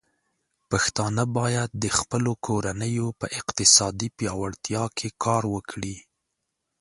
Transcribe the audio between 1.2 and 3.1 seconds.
بايد د خپلو کورنيو